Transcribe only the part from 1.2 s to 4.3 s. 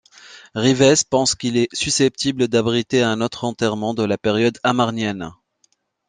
qu'il est susceptible d'abriter un autre enterrement de la